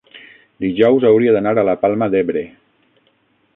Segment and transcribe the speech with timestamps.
[0.63, 2.45] dijous hauria d'anar a la Palma d'Ebre.